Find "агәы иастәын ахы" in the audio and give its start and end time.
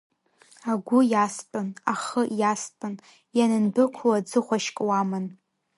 0.71-2.21